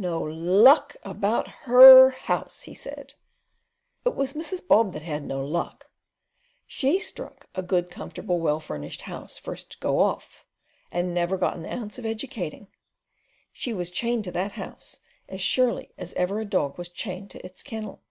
[0.00, 3.14] "No LUCK about HER house!" he said.
[4.04, 4.66] "It was Mrs.
[4.66, 5.88] Bob that had no luck.
[6.66, 10.44] She struck a good, comfortable, well furnished house first go off,
[10.90, 12.66] and never got an ounce of educating.
[13.52, 17.46] She was chained to that house as surely as ever a dog was chained to
[17.46, 18.02] its kennel.